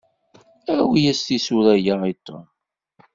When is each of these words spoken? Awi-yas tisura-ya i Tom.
Awi-yas 0.75 1.21
tisura-ya 1.25 1.95
i 2.11 2.13
Tom. 2.25 2.43